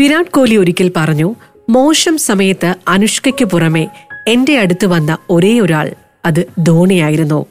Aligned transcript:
വിരാട് 0.00 0.30
കോഹ്ലി 0.30 0.56
ഒരിക്കൽ 0.56 0.92
പറഞ്ഞു 0.96 1.34
മോശം 1.68 2.18
സമയത്ത് 2.18 2.74
അനുഷ്കയ്ക്ക് 2.88 3.44
പുറമെ 3.44 3.88
എന്റെ 4.28 4.58
അടുത്ത് 4.58 4.86
വന്ന 4.86 5.18
ഒരേ 5.30 5.60
ഒരാൾ 5.60 5.90
അത് 6.24 6.46
ധോണിയായിരുന്നു 6.58 7.46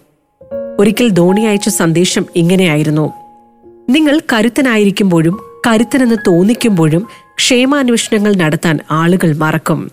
ഒരിക്കൽ 0.80 1.10
ധോണി 1.10 1.42
അയച്ച 1.42 1.70
സന്ദേശം 1.70 2.26
ഇങ്ങനെയായിരുന്നു 2.36 3.14
നിങ്ങൾ 3.90 4.22
കരുത്തനായിരിക്കുമ്പോഴും 4.34 5.40
കരുത്തനെന്ന് 5.68 6.16
തോന്നിക്കുമ്പോഴും 6.28 7.08
ക്ഷേമാന്വേഷണങ്ങൾ 7.36 8.36
നടത്താൻ 8.36 8.80
ആളുകൾ 8.92 9.36
മറക്കും. 9.36 9.92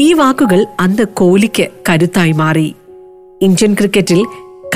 ഈ 0.00 0.12
വാക്കുകൾ 0.12 0.66
അന്ന് 0.80 1.04
കോഹ്ലിക്ക് 1.04 1.66
കരുത്തായി 1.88 2.32
മാറി. 2.32 2.74
ഇന്ത്യൻ 3.42 3.74
ക്രിക്കറ്റിൽ 3.74 4.26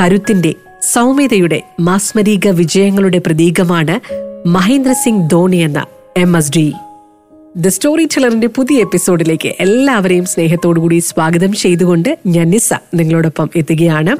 കരുത്തിന്റെ 0.00 0.54
സൗമ്യതയുടെ 0.92 1.62
മാസ്മരിക 1.80 2.48
വിജയങ്ങളുടെ 2.48 3.18
പ്രതീകമാണ് 3.18 4.00
മഹേന്ദ്ര 4.48 4.92
സിംഗ് 4.92 5.30
ധോണി 5.30 5.56
എന്ന 5.56 5.86
M 6.16 6.36
S 6.36 6.52
D. 6.56 6.72
The 7.56 7.68
story 7.68 8.04
ടെലറിന്റെ 8.04 8.46
പുതിയ 8.46 8.80
എപ്പിസോഡിലേക്ക് 8.80 9.52
എല്ലാവരെയും 9.60 10.24
സ്നേഹത്തോടു 10.24 10.80
കൂടി 10.80 10.98
സ്വാഗതം 10.98 11.52
ചെയ്തുകൊണ്ട് 11.52 12.18
ഞാൻ 12.26 12.50
നിസ 12.50 12.70
നിങ്ങളോടൊപ്പം 12.94 13.50
എത്തുകയാണ്. 13.56 14.16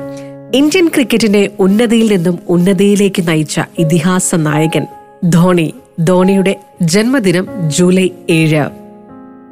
ഇന്ത്യൻ 0.57 0.89
ക്രിക്കറ്റിനെ 0.89 1.51
ഉന്നതിയിൽ 1.61 2.17
നിന്നും 2.17 2.39
ഉന്നതിയിലേക്ക് 2.49 3.29
നയിച്ച 3.29 3.61
ഇതിഹാസ 3.79 4.35
നായകൻ 4.35 4.87
ധോണി. 5.25 5.75
ധോണിയുടെ 6.01 6.57
ജന്മദിനം 6.83 7.47
ജൂലൈ 7.67 8.09
ഏഴ്. 8.31 8.65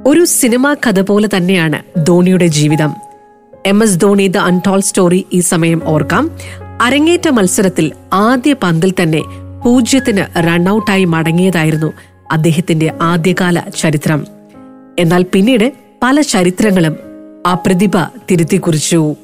ഒരു 0.06 0.24
സിനിമാ 0.24 0.74
കഥ 0.74 1.00
പോലെ 1.00 1.28
തന്നെയാണ് 1.36 2.06
ധോണിയുടെ 2.06 2.46
ജീവിതം. 2.46 2.94
M 3.66 3.82
S 3.82 4.00
Dhoni 4.00 4.26
the 4.26 4.36
untold 4.36 4.80
story 4.80 5.26
ഈ 5.32 5.40
സമയം 5.40 5.82
ഓർക്കാം. 5.84 6.30
അരങ്ങേറ്റ 6.82 7.28
മത്സരത്തിൽ 7.28 7.92
ആദ്യ 8.12 8.54
പന്തിൽ 8.62 8.92
തന്നെ 9.02 9.22
പൂജ്യത്തിന് 9.64 10.36
റൺഔട്ടായി 10.36 11.04
മടങ്ങിയതായിരുന്നു 11.04 11.92
അദ്ദേഹത്തിന്റെ 12.30 12.92
ആദ്യകാല 13.00 13.62
ചരിത്രം. 13.78 14.26
എന്നാൽ 14.98 15.24
പിന്നീട് 15.32 15.72
പല 16.02 16.20
ചരിത്രങ്ങളും 16.20 16.96
ആ 17.46 17.54
പ്രതിഭ 17.54 17.90
തിരുത്തി 18.30 18.56
കുറിച്ചു 18.56 19.14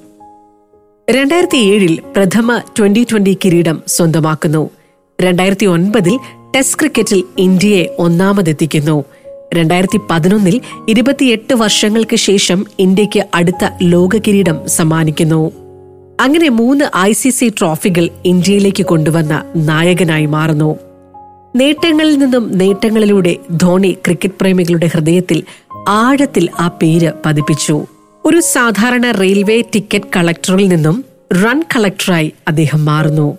രണ്ടായിരത്തി 1.10 1.56
ഏഴിൽ 1.56 2.00
പ്രഥമ 2.16 2.58
ട്വന്റി 2.78 3.06
ട്വന്റി 3.10 3.38
കിരീടം 3.44 3.82
സ്വന്തമാക്കുന്നു. 3.86 4.70
രണ്ടായിരത്തി 5.20 5.66
ഒൻപതിൽ 5.66 6.18
ടെസ്റ്റ് 6.56 6.78
ക്രിക്കറ്റിൽ 6.78 7.24
ഇന്ത്യയെ 7.38 7.96
ഒന്നാമതെത്തിക്കുന്നു. 7.98 9.04
രണ്ടായിരത്തി 9.54 10.00
പതിനൊന്നിൽ 10.10 10.60
ഇരുപത്തിയെട്ട് 10.88 11.54
വർഷങ്ങൾക്ക് 11.54 12.16
ശേഷം 12.16 12.66
ഇന്ത്യയ്ക്ക് 12.78 13.26
അടുത്ത 13.34 13.70
ലോക 13.82 14.10
കിരീടം 14.16 14.68
സമ്മാനിക്കുന്നു. 14.68 15.52
അങ്ങനെ 16.20 16.48
മൂന്ന് 16.48 16.96
ഐ 16.96 17.12
സി 17.12 17.30
സി 17.30 17.52
ട്രോഫികൾ 17.58 18.08
ഇന്ത്യയിലേക്ക് 18.24 18.86
കൊണ്ടുവന്ന 18.86 19.42
നായകനായി 19.56 20.26
മാറുന്നു. 20.26 20.76
നേട്ടങ്ങളിൽ 21.56 22.18
നിന്നും 22.18 22.58
നേട്ടങ്ങളിലൂടെ 22.58 23.36
ധോണി 23.50 23.96
ക്രിക്കറ്റ് 24.04 24.34
പ്രേമികളുടെ 24.40 24.86
ഹൃദയത്തിൽ 24.86 25.44
ആഴത്തിൽ 25.88 26.48
ആ 26.60 26.68
പേര് 26.68 27.12
പതിപ്പിച്ചു. 27.26 27.86
ഒരു 28.24 28.40
സാധാരണ 28.40 29.10
റെയിൽവേ 29.10 29.60
ടിക്കറ്റ് 29.60 30.04
കളക്ടറിൽ 30.16 30.68
നിന്നും 30.68 31.04
റൺ 31.44 31.62
കളക്ടറായി 31.62 32.32
അദ്ദേഹം 32.48 32.84
മാറുന്നു. 32.84 33.38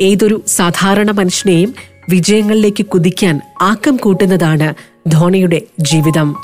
ഏതൊരു 0.00 0.42
സാധാരണ 0.46 1.10
മനുഷ്യനെയും 1.10 1.74
വിജയങ്ങളിലേക്ക് 2.10 2.86
കുതിക്കാൻ 2.86 3.40
ആക്കം 3.60 3.96
കൂട്ടുന്നതാണ് 3.96 4.74
ധോണിയുടെ 5.06 5.62
ജീവിതം. 5.80 6.36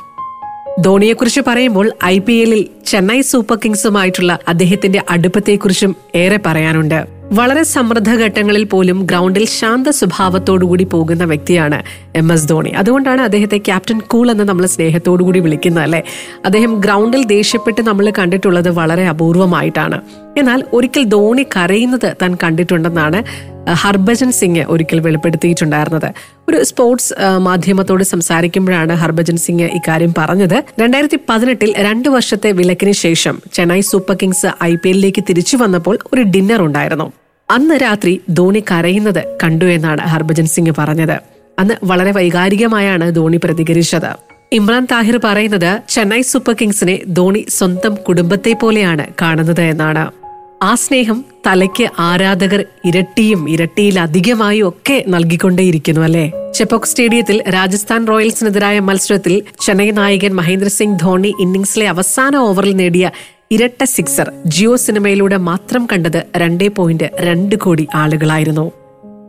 ധോണിയെക്കുറിച്ച് 0.81 1.41
പറയുമ്പോൾ 1.47 1.93
ഐ 2.05 2.19
പി 2.19 2.33
എല്ലിൽ 2.33 2.67
ചെന്നൈ 2.87 3.21
സൂപ്പർ 3.21 3.59
കിങ്സുമായിട്ടുള്ള 3.65 4.39
അദ്ദേഹത്തിന്റെ 4.49 5.03
അടുപ്പത്തെക്കുറിച്ചും 5.11 5.97
ഏറെ 6.15 6.39
പറയാനുണ്ട്. 6.47 7.18
വളരെ 7.33 7.63
സമൃദ്ധ 7.63 8.15
ഘട്ടങ്ങളിൽ 8.15 8.65
പോലും 8.65 9.03
ഗ്രൗണ്ടിൽ 9.03 9.45
ശാന്ത 9.45 9.89
സ്വഭാവത്തോടുകൂടി 9.89 10.85
പോകുന്ന 10.85 11.25
വ്യക്തിയാണ് 11.25 11.83
എം 12.17 12.33
എസ് 12.33 12.49
ധോണി. 12.49 12.71
അതുകൊണ്ടാണ് 12.71 13.21
അദ്ദേഹത്തെ 13.21 13.59
ക്യാപ്റ്റൻ 13.59 14.01
കൂൾ 14.01 14.31
എന്ന് 14.31 14.45
നമ്മൾ 14.45 14.67
സ്നേഹത്തോടുകൂടി 14.67 15.41
വിളിക്കുന്നത് 15.41 15.85
അല്ലേ? 15.85 16.03
അദ്ദേഹം 16.45 16.75
ഗ്രൗണ്ടിൽ 16.75 17.25
ദേഷ്യപ്പെട്ട് 17.25 17.81
നമ്മൾ 17.81 18.13
കണ്ടിട്ടുള്ളത് 18.19 18.71
വളരെ 18.71 19.09
അപൂർവമായിട്ടാണ്. 19.09 20.01
എന്നാൽ 20.37 20.65
ഒരിക്കൽ 20.73 21.05
ധോണി 21.05 21.43
കരയുന്നത് 21.43 22.17
താൻ 22.23 22.37
കണ്ടിട്ടുണ്ടെന്നാണ് 22.43 23.25
ഹർഭജൻ 23.71 24.33
സിംഗ് 24.33 24.61
ഒരിക്കൽ 24.69 25.01
വെളിപ്പെടുത്തിയിട്ടുണ്ടായിരുന്നത്. 25.01 26.13
ഒരു 26.49 26.65
സ്പോർട്സ് 26.65 27.15
മാധ്യമത്തോട് 27.39 28.05
സംസാരിക്കുമ്പോഴാണ് 28.05 28.93
ഹർഭജൻ 28.93 29.37
സിംഗ് 29.37 29.63
ഇക്കാര്യം 29.63 30.15
പറഞ്ഞത്. 30.19 30.65
രണ്ടായിരത്തി 30.81 31.19
പതിനെട്ടിൽ 31.29 31.75
രണ്ടു 31.77 32.09
വർഷത്തെ 32.09 32.53
വിലക്കിന് 32.53 32.93
ശേഷം 32.93 33.43
Chennai 33.53 33.81
Super 33.81 34.17
Kings 34.23 34.47
I 34.65 34.77
P 34.77 34.89
എല്ലിലേക്ക് 34.89 35.25
തിരിച്ചു 35.29 35.57
വന്നപ്പോൾ 35.57 35.99
ഒരു 36.13 36.23
ഡിന്നർ 36.23 36.63
ഉണ്ടായിരുന്നു. 36.63 37.13
അന്ന് 37.51 37.75
രാത്രി 37.75 38.21
ധോണി 38.31 38.65
കരയുന്നത് 38.71 39.37
കണ്ടു 39.45 39.65
എന്നാണ് 39.65 40.01
ഹർഭജൻ 40.01 40.47
സിംഗ് 40.47 40.75
പറഞ്ഞത്. 40.79 41.19
അന്ന് 41.59 41.75
വളരെ 41.85 42.13
വൈകാരികമായാണ് 42.13 43.15
ധോണി 43.15 43.37
പ്രതികരിച്ചത്. 43.45 44.17
ഇമ്രാൻ 44.53 44.87
താഹിർ 44.93 45.21
പറയുന്നത് 45.25 45.81
ചെന്നൈ 45.89 46.21
സൂപ്പർ 46.21 46.57
കിങ്സിനെ 46.61 47.01
ധോണി 47.09 47.47
സ്വന്തം 47.49 47.95
കുടുംബത്തെ 47.95 48.53
പോലെയാണ് 48.53 49.07
കാണുന്നത് 49.23 49.61
എന്നാണ്. 49.61 50.18
ആ 50.63 50.75
സ്നേഹം 50.75 51.25
തലയ്ക്ക് 51.47 51.89
ആരാധകർ 51.99 52.65
ഇരട്ടിയും 52.85 53.51
ഇരട്ടിയിലധികമായും 53.51 54.69
ഒക്കെ 54.69 55.05
നൽകിക്കൊണ്ടേയിരിക്കുന്നു 55.09 56.01
അല്ലെ? 56.01 56.33
ചെപ്പോക് 56.55 56.83
സ്റ്റേഡിയത്തിൽ 56.83 57.43
രാജസ്ഥാൻ 57.55 58.09
റോയൽസിനെതിരായ 58.09 58.79
മത്സരത്തിൽ 58.81 59.43
ചെന്നൈ 59.61 59.91
നായകൻ 59.91 60.33
മഹേന്ദ്ര 60.33 60.69
സിംഗ് 60.69 60.99
ധോണി 61.03 61.35
ഇന്നിംഗ്സിലെ 61.41 61.89
അവസാന 61.89 62.37
ഓവറിൽ 62.37 62.77
നേടിയ 62.77 63.11
ഇരട്ട 63.51 63.85
സിക്സർ 63.85 64.33
ജിയോ 64.47 64.77
സിനിമയിലൂടെ 64.77 65.37
മാത്രം 65.37 65.87
കണ്ടത് 65.93 66.23
രണ്ടേ 66.37 66.69
പോയിന്റ് 66.69 67.11
രണ്ട് 67.21 67.57
കോടി 67.57 67.89
ആളുകളായിരുന്നു. 67.95 68.73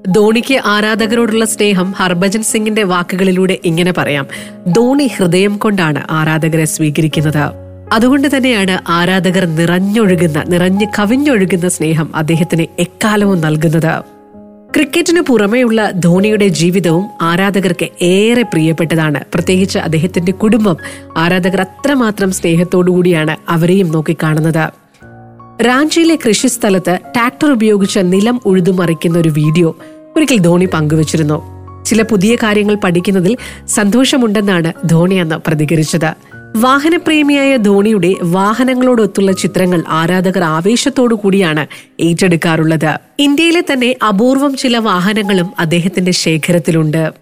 ധോണിക്ക് 0.07 0.61
ആരാധകരോടുള്ള 0.65 1.45
സ്നേഹം 1.45 1.91
ഹർഭജൻ 1.91 2.43
സിംഗിന്റെ 2.43 2.83
വാക്കുകളിലൂടെ 2.83 3.57
ഇങ്ങനെ 3.65 3.93
പറയാം. 3.97 4.27
ധോണി 4.67 5.11
ഹൃദയം 5.17 5.57
കൊണ്ടാണ് 5.57 6.03
ആരാധകരെ 6.11 6.65
സ്വീകരിക്കുന്നത്. 6.65 7.68
അതുകൊണ്ട് 7.91 8.37
തന്നെയാണ് 8.37 8.91
ആരാധകർ 8.91 9.45
നിറഞ്ഞൊഴുകുന്ന 9.45 10.43
നിറഞ്ഞ് 10.47 10.85
കവിഞ്ഞൊഴുകുന്ന 10.99 11.69
സ്നേഹം 11.69 12.15
അദ്ദേഹത്തിന് 12.15 12.65
എക്കാലവും 12.79 13.41
നൽകുന്നത്. 13.41 14.03
ക്രിക്കറ്റിന് 14.75 15.21
പുറമെയുള്ള 15.21 15.91
ധോണിയുടെ 15.91 16.47
ജീവിതവും 16.47 17.05
ആരാധകർക്ക് 17.21 17.87
ഏറെ 18.01 18.41
പ്രിയപ്പെട്ടതാണ്. 18.41 19.19
പ്രത്യേകിച്ച് 19.33 19.79
അദ്ദേഹത്തിന്റെ 19.79 20.31
കുടുംബം 20.31 20.77
ആരാധകർ 21.17 21.61
അത്രമാത്രം 21.61 22.31
സ്നേഹത്തോടുകൂടിയാണ് 22.31 23.37
അവരെയും 23.49 23.91
നോക്കിക്കാണുന്നത്. 23.91 24.69
റാഞ്ചിയിലെ 25.61 26.17
കൃഷിസ്ഥലത്ത് 26.27 26.99
ട്രാക്ടർ 27.15 27.51
ഉപയോഗിച്ച് 27.51 27.99
നിലം 28.03 28.41
ഉഴുതുമറിക്കുന്ന 28.45 29.17
ഒരു 29.17 29.29
വീഡിയോ 29.29 29.75
ഒരിക്കൽ 30.15 30.37
ധോണി 30.37 30.65
പങ്കുവച്ചിരുന്നു. 30.65 31.59
ചില 31.85 32.01
പുതിയ 32.01 32.35
കാര്യങ്ങൾ 32.35 32.75
പഠിക്കുന്നതിൽ 32.75 33.37
സന്തോഷമുണ്ടെന്നാണ് 33.67 34.73
ധോണി 34.85 35.15
അന്ന് 35.15 35.35
പ്രതികരിച്ചത്. 35.35 36.38
വാഹനപ്രേമിയായ 36.55 37.57
ധോണിയുടെ 37.57 38.15
വാഹനങ്ങളോടൊത്തുള്ള 38.21 39.31
ചിത്രങ്ങൾ 39.31 39.83
ആരാധകർ 39.87 40.43
ആവേശത്തോടു 40.43 41.15
കൂടിയാണ് 41.15 41.67
ഏറ്റെടുക്കാറുള്ളത്. 41.99 42.99
ഇന്ത്യയിലെ 43.19 43.63
തന്നെ 43.73 43.95
അപൂർവം 44.07 44.57
ചില 44.57 44.77
വാഹനങ്ങളും 44.77 45.53
അദ്ദേഹത്തിന്റെ 45.59 46.11
ശേഖരത്തിലുണ്ട്. 46.11 47.13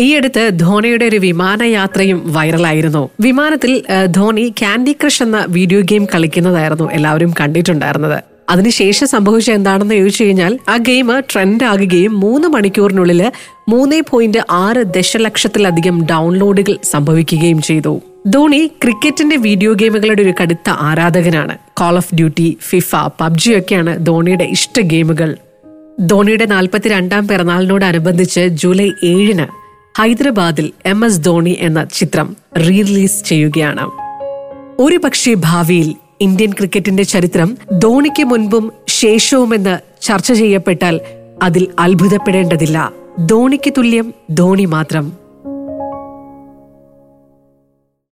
ഈയടുത്ത് 0.00 0.50
ധോണിയുടെ 0.52 1.04
ഒരു 1.04 1.16
വിമാനയാത്രയും 1.16 2.32
വൈറലായിരുന്നു. 2.32 3.08
വിമാനത്തിൽ 3.20 3.82
ധോണി 4.10 4.54
കാൻഡി 4.62 4.92
ക്രഷ് 4.92 5.22
എന്ന 5.22 5.46
വീഡിയോ 5.48 5.80
ഗെയിം 5.80 6.06
കളിക്കുന്നതായിരുന്നു 6.14 6.90
എല്ലാവരും 6.92 7.34
കണ്ടിട്ടുണ്ടായിരുന്നത്. 7.40 8.31
അതിനുശേഷം 8.52 9.06
സംഭവിച്ച 9.06 9.50
എന്താണെന്ന് 9.50 9.94
ചോദിച്ചു 9.94 10.24
കഴിഞ്ഞാൽ 10.24 10.58
ആ 10.68 10.76
ഗെയിം 10.76 11.20
ട്രെൻഡ് 11.20 11.64
ആകുകയും 11.64 12.20
മൂന്ന് 12.20 12.48
മണിക്കൂറിനുള്ളിൽ 12.48 13.32
മൂന്ന് 13.68 14.02
പോയിന്റ് 14.10 14.38
ആറ് 14.50 14.82
ദശലക്ഷത്തിലധികം 14.96 16.06
ഡൗൺലോഡുകൾ 16.06 16.76
സംഭവിക്കുകയും 16.90 17.62
ചെയ്തു. 17.62 18.00
ധോണി 18.26 18.70
ക്രിക്കറ്റിന്റെ 18.82 19.36
വീഡിയോ 19.36 19.72
ഗെയിമുകളുടെ 19.72 20.22
ഒരു 20.22 20.34
കടുത്ത 20.42 20.70
ആരാധകനാണ്. 20.70 21.58
Call 21.76 21.96
of 21.96 22.14
Duty 22.14 22.56
FIFA 22.62 22.96
PUBG 23.20 23.52
ഒക്കെയാണ് 23.58 24.06
ധോണിയുടെ 24.06 24.44
ഇഷ്ട 24.44 24.80
ഗെയിമുകൾ 24.80 25.36
ധോണിയുടെ 26.00 26.44
നാൽപ്പത്തിരണ്ടാം 26.44 27.28
പിറന്നാളിനോടനുബന്ധിച്ച് 27.28 28.40
ജൂലൈ 28.40 28.90
ഏഴിന് 29.04 29.46
ഹൈദരാബാദിൽ 29.98 30.72
എം 30.86 31.04
എസ് 31.04 31.20
ധോണി 31.20 31.56
എന്ന 31.60 31.84
ചിത്രം 31.84 32.36
റീ 32.58 32.82
റിലീസ് 32.82 33.24
ചെയ്യുകയാണ്. 33.24 33.84
ഒരു 34.82 34.96
പക്ഷേ 34.96 35.34
ഭാവിയിൽ 35.38 35.94
ഇന്ത്യൻ 36.22 36.52
ക്രിക്കറ്റിന്റെ 36.52 37.02
ചരിത്രം 37.02 37.58
ധോണിക്ക് 37.78 38.24
മുൻപും 38.24 38.72
ശേഷവുമെന്ന് 38.88 39.78
ചർച്ച 40.02 40.32
ചെയ്യപ്പെട്ടാൽ 40.32 41.00
അതിൽ 41.42 41.68
അത്ഭുതപ്പെടേണ്ടതില്ല. 41.78 42.92
ധോണിക്ക് 43.26 43.72
തുല്യം 43.78 44.14
ധോണി 44.30 44.64
മാത്രം. 44.64 45.21